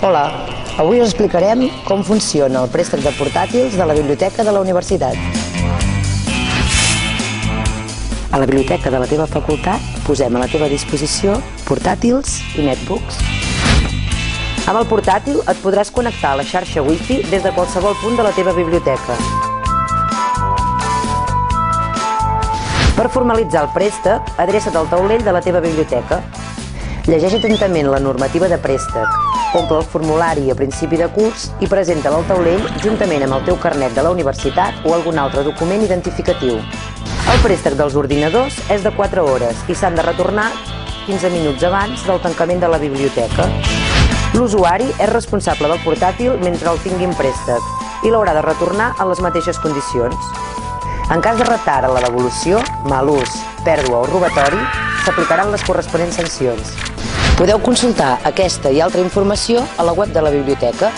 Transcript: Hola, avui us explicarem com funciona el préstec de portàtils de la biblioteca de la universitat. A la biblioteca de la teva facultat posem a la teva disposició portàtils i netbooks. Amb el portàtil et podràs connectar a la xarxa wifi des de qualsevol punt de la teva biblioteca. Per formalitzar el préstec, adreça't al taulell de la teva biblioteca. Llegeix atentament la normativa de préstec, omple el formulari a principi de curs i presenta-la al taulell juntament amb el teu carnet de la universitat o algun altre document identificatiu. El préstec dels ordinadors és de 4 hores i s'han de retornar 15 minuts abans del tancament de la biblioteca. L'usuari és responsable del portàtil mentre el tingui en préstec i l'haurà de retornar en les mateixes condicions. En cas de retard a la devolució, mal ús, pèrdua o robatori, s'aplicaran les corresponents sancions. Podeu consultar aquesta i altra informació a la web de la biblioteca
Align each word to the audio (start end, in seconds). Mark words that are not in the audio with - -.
Hola, 0.00 0.30
avui 0.78 1.00
us 1.02 1.08
explicarem 1.08 1.64
com 1.82 2.04
funciona 2.06 2.60
el 2.62 2.68
préstec 2.70 3.00
de 3.02 3.10
portàtils 3.18 3.74
de 3.74 3.82
la 3.82 3.96
biblioteca 3.96 4.44
de 4.46 4.52
la 4.54 4.60
universitat. 4.62 5.16
A 8.30 8.38
la 8.38 8.46
biblioteca 8.46 8.92
de 8.94 9.00
la 9.02 9.08
teva 9.10 9.26
facultat 9.26 9.82
posem 10.06 10.38
a 10.38 10.44
la 10.44 10.46
teva 10.46 10.70
disposició 10.70 11.34
portàtils 11.66 12.38
i 12.54 12.68
netbooks. 12.68 13.18
Amb 14.70 14.78
el 14.78 14.86
portàtil 14.86 15.42
et 15.42 15.62
podràs 15.66 15.90
connectar 15.90 16.36
a 16.36 16.44
la 16.44 16.46
xarxa 16.46 16.84
wifi 16.86 17.24
des 17.32 17.42
de 17.42 17.50
qualsevol 17.58 17.98
punt 17.98 18.14
de 18.14 18.22
la 18.22 18.30
teva 18.38 18.54
biblioteca. 18.54 19.18
Per 22.94 23.10
formalitzar 23.10 23.66
el 23.66 23.74
préstec, 23.74 24.30
adreça't 24.38 24.78
al 24.78 24.86
taulell 24.94 25.26
de 25.26 25.34
la 25.34 25.42
teva 25.42 25.58
biblioteca. 25.58 26.22
Llegeix 27.08 27.38
atentament 27.38 27.86
la 27.88 27.98
normativa 28.04 28.50
de 28.52 28.58
préstec, 28.60 29.12
omple 29.56 29.78
el 29.78 29.86
formulari 29.88 30.50
a 30.52 30.54
principi 30.54 30.98
de 31.00 31.06
curs 31.08 31.46
i 31.64 31.68
presenta-la 31.70 32.18
al 32.20 32.26
taulell 32.28 32.66
juntament 32.82 33.22
amb 33.24 33.38
el 33.38 33.46
teu 33.46 33.56
carnet 33.62 33.94
de 33.96 34.02
la 34.04 34.10
universitat 34.12 34.84
o 34.84 34.92
algun 34.92 35.16
altre 35.16 35.40
document 35.46 35.80
identificatiu. 35.86 36.58
El 37.32 37.40
préstec 37.40 37.78
dels 37.78 37.96
ordinadors 37.96 38.58
és 38.68 38.84
de 38.84 38.92
4 38.92 39.24
hores 39.24 39.62
i 39.72 39.76
s'han 39.78 39.96
de 39.96 40.04
retornar 40.04 40.50
15 41.06 41.30
minuts 41.32 41.64
abans 41.64 42.04
del 42.04 42.20
tancament 42.20 42.60
de 42.60 42.68
la 42.68 42.82
biblioteca. 42.82 43.48
L'usuari 44.36 44.90
és 44.98 45.08
responsable 45.08 45.72
del 45.72 45.80
portàtil 45.86 46.36
mentre 46.44 46.74
el 46.74 46.82
tingui 46.84 47.08
en 47.08 47.16
préstec 47.16 48.04
i 48.04 48.12
l'haurà 48.12 48.36
de 48.36 48.44
retornar 48.44 48.90
en 48.98 49.08
les 49.08 49.24
mateixes 49.24 49.56
condicions. 49.64 50.28
En 51.08 51.24
cas 51.24 51.40
de 51.40 51.48
retard 51.48 51.88
a 51.88 51.94
la 51.96 52.04
devolució, 52.04 52.60
mal 52.84 53.08
ús, 53.08 53.40
pèrdua 53.64 54.04
o 54.04 54.12
robatori, 54.12 54.60
s'aplicaran 55.08 55.48
les 55.48 55.62
corresponents 55.64 56.18
sancions. 56.20 56.74
Podeu 57.38 57.60
consultar 57.64 58.18
aquesta 58.28 58.68
i 58.74 58.82
altra 58.84 59.00
informació 59.00 59.62
a 59.80 59.86
la 59.88 59.94
web 59.96 60.12
de 60.12 60.20
la 60.20 60.32
biblioteca 60.34 60.90